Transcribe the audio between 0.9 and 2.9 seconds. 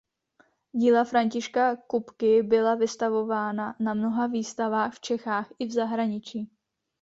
Františka Kupky byla